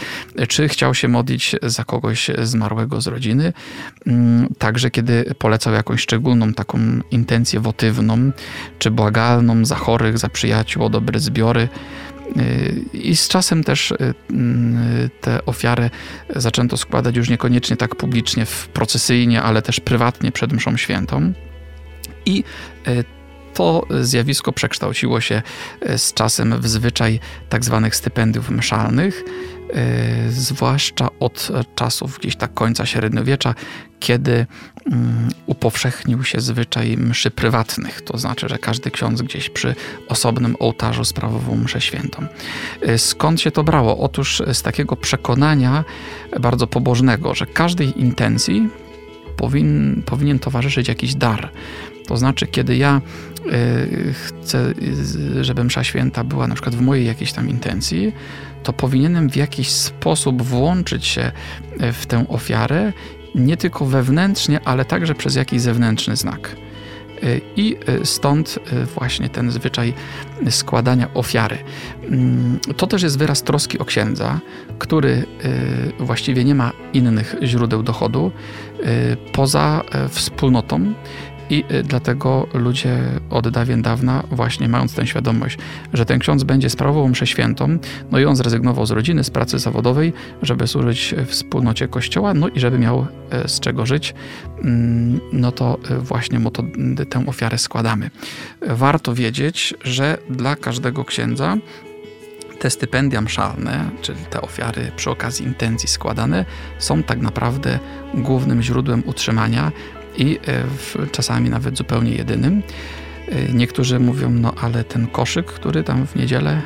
[0.49, 3.53] czy chciał się modlić za kogoś zmarłego z rodziny.
[4.07, 6.79] Mm, także kiedy polecał jakąś szczególną taką
[7.11, 8.33] intencję wotywną,
[8.79, 11.69] czy błagalną za chorych, za przyjaciół o dobre zbiory,
[12.93, 13.97] i z czasem też e,
[14.31, 15.91] mm, te ofiary
[16.37, 21.33] zaczęto składać już niekoniecznie tak publicznie, procesyjnie, ale też prywatnie przed mszą świętą.
[22.27, 22.45] I
[22.87, 23.05] e,
[23.55, 25.43] to zjawisko przekształciło się
[25.81, 29.25] e, z czasem w zwyczaj tak zwanych stypendiów mszalnych,
[29.75, 33.55] e, zwłaszcza od czasów gdzieś tak końca średniowiecza,
[34.01, 34.47] kiedy
[34.87, 39.75] mm, upowszechnił się zwyczaj mszy prywatnych, to znaczy, że każdy ksiądz gdzieś przy
[40.09, 42.27] osobnym ołtarzu sprawował mszę świętą.
[42.97, 43.99] Skąd się to brało?
[43.99, 45.85] Otóż z takiego przekonania
[46.41, 48.69] bardzo pobożnego, że każdej intencji
[49.37, 51.51] powin, powinien towarzyszyć jakiś dar.
[52.07, 53.01] To znaczy, kiedy ja
[53.53, 54.75] y, chcę,
[55.39, 58.13] y, żeby msza święta była na przykład w mojej jakiejś tam intencji,
[58.63, 61.33] to powinienem w jakiś sposób włączyć się
[61.83, 62.93] y, w tę ofiarę,
[63.35, 66.57] nie tylko wewnętrznie, ale także przez jakiś zewnętrzny znak.
[67.57, 68.59] I stąd
[68.95, 69.95] właśnie ten zwyczaj
[70.51, 71.59] składania ofiary.
[72.03, 74.41] Mm, to też jest wyraz troski o księdza,
[74.79, 75.27] który
[75.99, 78.33] właściwie nie ma innych źródeł dochodu
[79.33, 80.95] poza wspólnotą
[81.53, 82.99] i y, dlatego ludzie
[83.31, 85.59] od dawien dawna, właśnie mając tę świadomość,
[85.93, 87.79] że ten ksiądz będzie sprawował mszę świętą,
[88.11, 90.13] no i on zrezygnował z rodziny, z pracy zawodowej,
[90.43, 94.15] żeby służyć wspólnocie Kościoła, no i żeby miał e, z czego żyć,
[94.65, 96.63] mm, no to e, właśnie mu to,
[97.11, 98.11] tę ofiarę składamy.
[98.63, 101.57] Warto wiedzieć, że dla każdego księdza
[102.61, 106.45] te stypendia mszalne, czyli te ofiary przy okazji intencji składane,
[106.79, 107.79] są tak naprawdę
[108.15, 109.73] głównym źródłem utrzymania
[110.17, 112.63] i e, czasami nawet zupełnie jedynym.
[113.29, 116.57] E, niektórzy mówią, no ale ten koszyk, który tam w niedzielę e,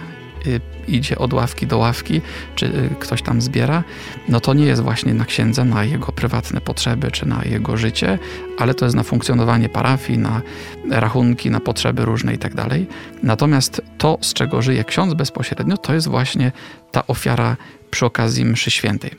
[0.89, 2.21] idzie od ławki do ławki,
[2.55, 3.85] czy ktoś tam zbiera,
[4.29, 8.19] no to nie jest właśnie na księdza, na jego prywatne potrzeby, czy na jego życie,
[8.59, 10.43] ale to jest na funkcjonowanie parafii, na
[10.91, 12.87] rachunki, na potrzeby różne i tak dalej.
[13.23, 16.53] Natomiast to, z czego żyje ksiądz bezpośrednio, to jest właśnie
[16.93, 17.57] ta ofiara
[17.91, 19.11] przy okazji mszy świętej.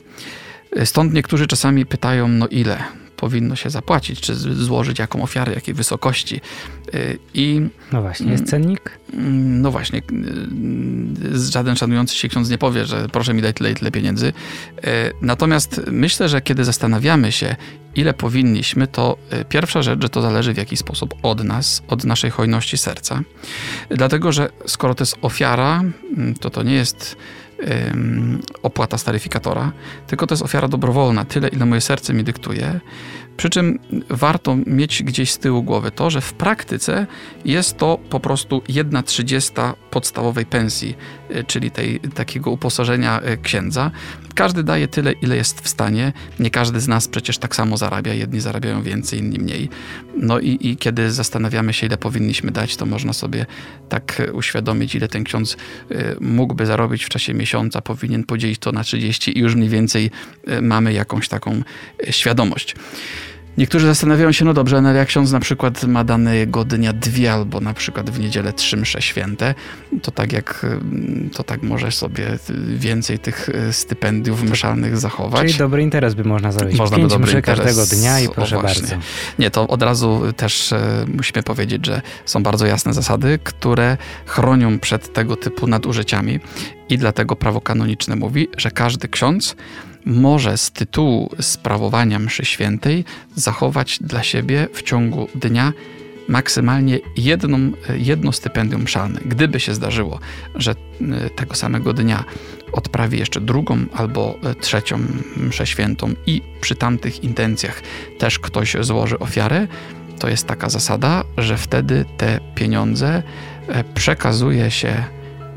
[0.84, 2.84] Stąd niektórzy czasami pytają, no ile?
[3.18, 6.40] Powinno się zapłacić, czy złożyć jaką ofiarę, jakiej wysokości.
[7.34, 7.60] I,
[7.92, 8.98] no właśnie, jest cennik?
[9.12, 10.02] Mm, no właśnie,
[11.32, 14.32] żaden szanujący się ksiądz nie powie, że proszę mi dać tyle i tyle pieniędzy.
[15.22, 17.56] Natomiast myślę, że kiedy zastanawiamy się,
[17.94, 19.16] ile powinniśmy, to
[19.48, 23.20] pierwsza rzecz, że to zależy w jakiś sposób od nas, od naszej hojności serca.
[23.90, 25.82] Dlatego, że skoro to jest ofiara,
[26.16, 27.16] mm, to to nie jest
[28.62, 29.72] opłata staryfikatora,
[30.06, 32.80] tylko to jest ofiara dobrowolna, tyle ile moje serce mi dyktuje.
[33.36, 33.78] Przy czym
[34.10, 37.06] warto mieć gdzieś z tyłu głowy to, że w praktyce
[37.44, 40.96] jest to po prostu jedna trzydziesta podstawowej pensji,
[41.46, 43.90] czyli tej, takiego uposażenia e, księdza.
[44.34, 46.12] Każdy daje tyle, ile jest w stanie.
[46.38, 48.14] Nie każdy z nas przecież tak samo zarabia.
[48.14, 49.68] Jedni zarabiają więcej, inni mniej.
[50.16, 53.46] No i, i kiedy zastanawiamy się, ile powinniśmy dać, to można sobie
[53.88, 55.56] tak uświadomić, ile ten ksiądz
[56.20, 60.10] mógłby zarobić w czasie miesiąca, powinien podzielić to na 30 i już mniej więcej
[60.62, 61.62] mamy jakąś taką
[62.10, 62.74] świadomość.
[63.58, 67.60] Niektórzy zastanawiają się, no dobrze, no jak ksiądz na przykład ma danego dnia dwie albo
[67.60, 69.54] na przykład w niedzielę trzy msze święte,
[70.02, 72.38] to tak jak, mm, to tak może sobie
[72.76, 75.46] więcej tych e, stypendiów mszalnych zachować.
[75.46, 76.78] Czyli dobry interes by można zrobić.
[76.78, 78.96] Można Pięć by dobry interes, każdego dnia i proszę bardzo.
[79.38, 84.78] Nie, to od razu też e, musimy powiedzieć, że są bardzo jasne zasady, które chronią
[84.78, 86.40] przed tego typu nadużyciami
[86.88, 89.56] i dlatego prawo kanoniczne mówi, że każdy ksiądz
[90.08, 95.72] może z tytułu sprawowania mszy świętej zachować dla siebie w ciągu dnia
[96.28, 99.20] maksymalnie jedną, jedno stypendium mszalne.
[99.24, 100.18] Gdyby się zdarzyło,
[100.54, 102.24] że e, tego samego dnia
[102.72, 104.98] odprawi jeszcze drugą albo e, trzecią
[105.36, 107.82] mszę świętą i przy tamtych intencjach
[108.18, 109.66] też ktoś złoży ofiarę,
[110.18, 113.22] to jest taka zasada, że wtedy te pieniądze
[113.68, 115.04] e, przekazuje się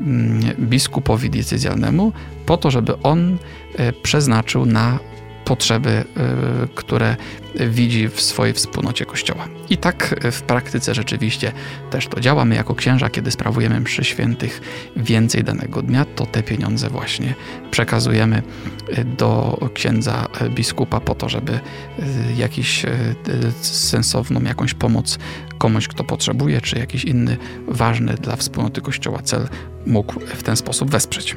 [0.00, 2.12] mm, biskupowi diecezjalnemu
[2.46, 3.38] po to, żeby on
[4.02, 4.98] przeznaczył na
[5.44, 6.04] potrzeby, e,
[6.74, 7.16] które
[7.54, 9.48] widzi w swojej wspólnocie Kościoła.
[9.70, 11.52] I tak w praktyce rzeczywiście
[11.90, 12.44] też to działa.
[12.44, 14.60] My jako księża, kiedy sprawujemy mszy świętych
[14.96, 17.34] więcej danego dnia, to te pieniądze właśnie
[17.70, 18.42] przekazujemy
[18.88, 21.60] e, do księdza biskupa po to, żeby
[22.36, 22.82] jakiś
[23.60, 25.18] sensowną jakąś pomoc
[25.58, 27.36] komuś, kto potrzebuje, czy jakiś inny
[27.68, 29.48] ważny dla wspólnoty Kościoła cel
[29.86, 31.36] mógł w ten sposób wesprzeć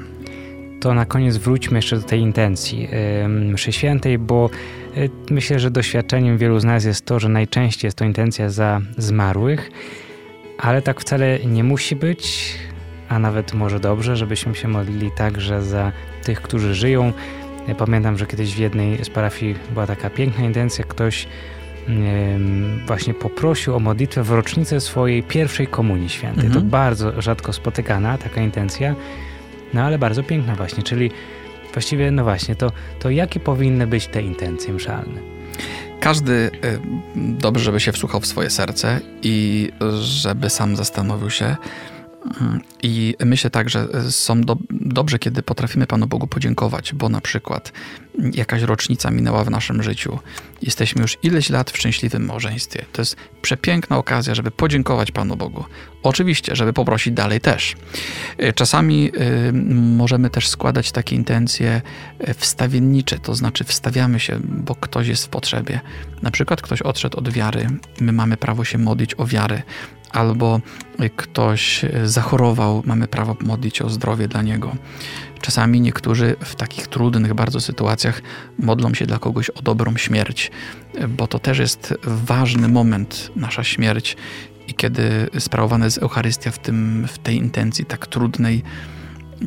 [0.86, 2.89] to na koniec wróćmy jeszcze do tej intencji
[3.30, 4.50] mszy świętej, bo
[4.98, 8.82] y, myślę, że doświadczeniem wielu z nas jest to, że najczęściej jest to intencja za
[8.98, 9.71] zmarłych,
[10.58, 12.54] ale tak wcale nie musi być,
[13.10, 15.91] a nawet może dobrze, żebyśmy się modlili także za
[16.24, 17.13] tych, którzy żyją.
[17.78, 21.28] Pamiętam, że kiedyś w jednej z parafii była taka piękna intencja, ktoś
[22.88, 26.45] właśnie poprosił o modlitwę w rocznicę swojej pierwszej komunii świętej.
[26.45, 26.63] Mhm.
[26.63, 28.95] To bardzo rzadko spotykana taka intencja.
[29.73, 31.12] No ale bardzo piękna właśnie, czyli
[31.73, 35.21] właściwie, no właśnie, to, to jakie powinny być te intencje mszalne?
[35.99, 36.51] Każdy y,
[37.15, 39.69] dobrze, żeby się wsłuchał w swoje serce i
[40.01, 41.56] żeby sam zastanowił się,
[42.83, 47.71] i myślę tak, że są do, dobrze, kiedy potrafimy Panu Bogu podziękować, bo na przykład
[48.33, 50.19] jakaś rocznica minęła w naszym życiu.
[50.61, 52.85] Jesteśmy już ileś lat w szczęśliwym małżeństwie.
[52.93, 55.63] To jest przepiękna okazja, żeby podziękować Panu Bogu.
[56.03, 57.75] Oczywiście, żeby poprosić dalej też.
[58.38, 59.11] E, czasami
[59.49, 61.81] y, możemy też składać takie intencje
[62.19, 65.79] e, wstawiennicze, to znaczy wstawiamy się, bo ktoś jest w potrzebie.
[66.21, 67.67] Na przykład ktoś odszedł od wiary,
[68.01, 69.61] my mamy prawo się modlić o wiarę
[70.15, 70.60] albo
[71.15, 74.75] ktoś zachorował, mamy prawo modlić o zdrowie dla niego.
[75.41, 78.21] Czasami niektórzy w takich trudnych bardzo sytuacjach
[78.60, 80.51] modlą się dla kogoś o dobrą śmierć,
[81.10, 84.17] bo to też jest ważny moment, nasza śmierć.
[84.67, 88.63] I kiedy sprawowana jest Eucharystia w, tym, w tej intencji tak trudnej,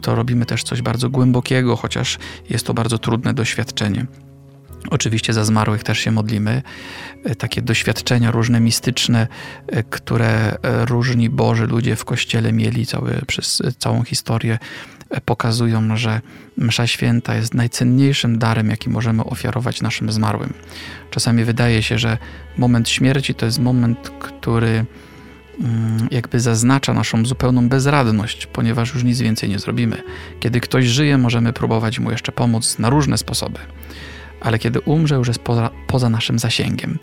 [0.02, 2.18] to robimy też coś bardzo głębokiego, chociaż
[2.50, 4.07] jest to bardzo trudne doświadczenie.
[4.90, 6.62] Oczywiście za zmarłych też się modlimy.
[7.24, 9.27] E, takie doświadczenia różne mistyczne,
[9.66, 14.59] e, które e, różni Boży ludzie w Kościele mieli cały, przez całą historię,
[15.24, 16.20] pokazują, że
[16.57, 20.53] Msza Święta jest najcenniejszym darem, jaki możemy ofiarować naszym zmarłym.
[21.11, 22.18] Czasami wydaje się, że
[22.57, 24.85] moment śmierci to jest moment, który
[25.61, 30.03] mm, jakby zaznacza naszą zupełną bezradność, ponieważ już nic więcej nie zrobimy.
[30.40, 33.59] Kiedy ktoś żyje, możemy próbować mu jeszcze pomóc na różne sposoby
[34.40, 36.98] ale kiedy umrze, już jest poza, poza naszym zasięgiem.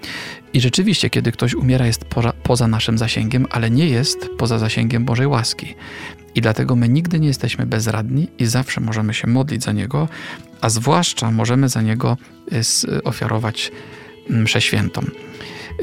[0.54, 5.06] I rzeczywiście, kiedy ktoś umiera, jest poza, poza naszym zasięgiem, ale nie jest poza zasięgiem
[5.06, 5.76] Bożej łaski.
[6.36, 10.08] I dlatego my nigdy nie jesteśmy bezradni i zawsze możemy się modlić za niego,
[10.62, 12.18] a zwłaszcza możemy za niego
[12.90, 13.72] y, ofiarować
[14.30, 15.02] mszę świętą.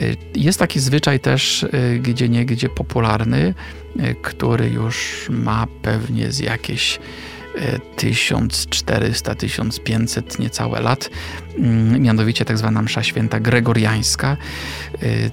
[0.00, 3.54] Y, jest taki zwyczaj też y, gdzie niegdzie popularny,
[4.22, 6.98] który już ma pewnie z jakieś
[7.96, 11.10] 1400-1500 niecałe lat,
[11.58, 14.36] mm, mianowicie tak zwana msza święta gregoriańska.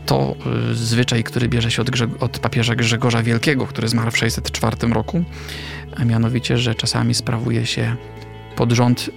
[0.06, 0.36] To
[0.74, 1.90] zwyczaj, który bierze się od,
[2.20, 5.24] od papieża Grzegorza Wielkiego, który zmarł w 604 roku,
[5.98, 7.96] a mianowicie, że czasami sprawuje się
[8.56, 9.10] pod rząd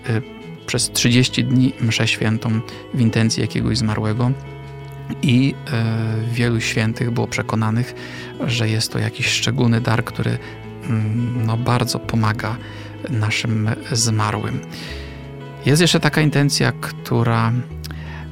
[0.66, 2.60] przez 30 dni mszę świętą
[2.94, 4.32] w intencji jakiegoś zmarłego.
[5.22, 5.84] I e,
[6.32, 7.94] wielu świętych było przekonanych,
[8.46, 10.38] że jest to jakiś szczególny dar, który
[10.84, 12.56] mm, no, bardzo pomaga
[13.10, 14.60] naszym zmarłym.
[15.66, 17.52] Jest jeszcze taka intencja, która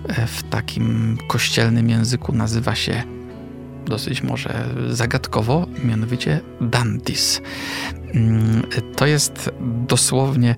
[0.08, 3.02] e, w takim kościelnym języku nazywa się
[3.86, 7.40] dosyć może zagadkowo, mianowicie Dantis.
[8.14, 8.62] Mm,
[8.96, 9.50] to jest
[9.88, 10.56] dosłownie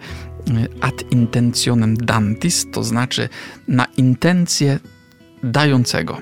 [0.80, 3.28] ad intentionem dantis, to znaczy
[3.68, 4.78] na intencję
[5.42, 6.18] dającego.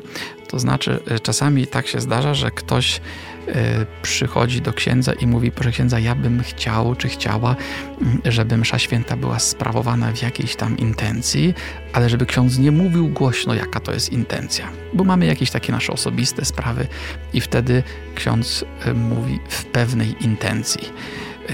[0.49, 3.01] To znaczy, e, czasami tak się zdarza, że ktoś
[3.49, 7.57] e, przychodzi do księdza i mówi: Proszę księdza, ja bym chciał czy chciała,
[8.01, 11.55] mm, żeby msza święta była sprawowana w jakiejś tam intencji,
[11.93, 15.93] ale żeby ksiądz nie mówił głośno, jaka to jest intencja, bo mamy jakieś takie nasze
[15.93, 16.87] osobiste sprawy
[17.33, 17.83] i wtedy
[18.14, 20.93] ksiądz e, mówi w pewnej intencji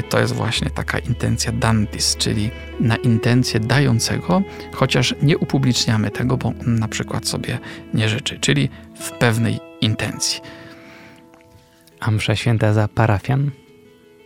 [0.02, 4.42] to jest właśnie taka intencja dantis, czyli na intencję dającego,
[4.72, 7.58] chociaż nie upubliczniamy tego, bo on na przykład sobie
[7.94, 8.68] nie życzy, czyli
[9.00, 10.40] w pewnej intencji.
[12.00, 13.50] A msza święta za parafian?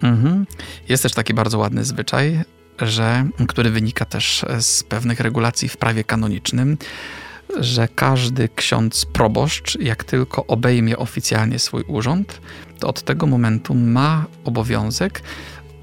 [0.03, 0.47] Mhm.
[0.89, 2.41] Jest też taki bardzo ładny zwyczaj,
[2.79, 6.77] że, który wynika też z pewnych regulacji w prawie kanonicznym,
[7.59, 12.41] że każdy ksiądz proboszcz, jak tylko obejmie oficjalnie swój urząd,
[12.79, 15.23] to od tego momentu ma obowiązek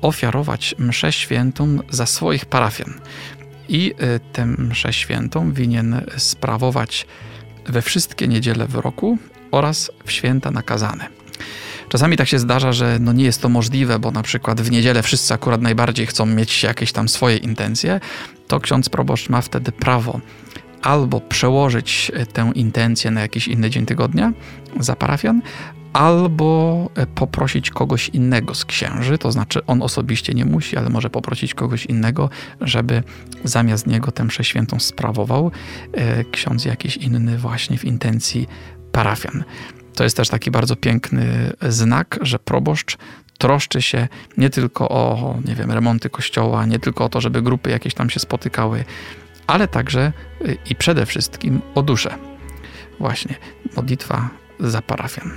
[0.02, 2.94] ofiarować mszę świętą za swoich parafian.
[3.70, 7.08] I y, tę mszę świętą winien sprawować
[7.66, 9.18] we wszystkie niedziele w roku
[9.52, 11.08] oraz w święta nakazane.
[11.90, 15.04] Czasami tak się zdarza, że no nie jest to możliwe, bo na przykład w niedzielę
[15.04, 18.00] wszyscy akurat najbardziej chcą mieć jakieś tam swoje intencje,
[18.48, 20.20] to ksiądz proboszcz ma wtedy prawo
[20.82, 24.34] albo przełożyć tę intencję na jakiś inny dzień tygodnia
[24.80, 25.42] za parafian,
[25.94, 31.10] albo e, poprosić kogoś innego z księży, to znaczy on osobiście nie musi, ale może
[31.10, 32.30] poprosić kogoś innego,
[32.62, 33.04] żeby
[33.44, 35.52] zamiast niego tę mszę świętą sprawował
[35.94, 38.48] e, ksiądz jakiś inny właśnie w intencji
[38.92, 39.44] parafian.
[39.96, 42.98] To jest też taki bardzo piękny znak, że proboszcz
[43.38, 44.08] troszczy się
[44.38, 48.10] nie tylko o, nie wiem, remonty kościoła, nie tylko o to, żeby grupy jakieś tam
[48.10, 48.86] się spotykały,
[49.48, 52.18] ale także e, i przede wszystkim o duszę.
[53.00, 53.36] Właśnie
[53.76, 54.30] modlitwa
[54.60, 55.32] za parafian.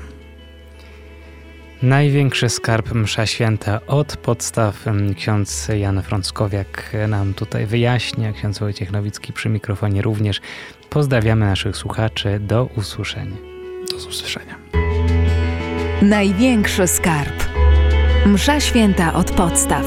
[1.83, 4.85] Największy skarb msza święta od podstaw
[5.17, 10.41] ksiądz Jan Frąckowiak nam tutaj wyjaśnia, ksiądz Wojciech Nowicki przy mikrofonie również.
[10.91, 13.37] Pozdrawiamy naszych słuchaczy, do usłyszenia.
[13.91, 14.55] Do usłyszenia.
[16.03, 17.45] Największy skarb.
[18.27, 19.85] Msza święta od podstaw.